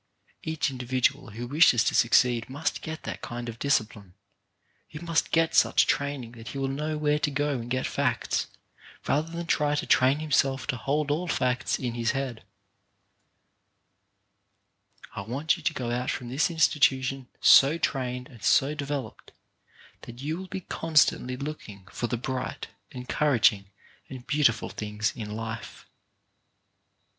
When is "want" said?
15.31-15.57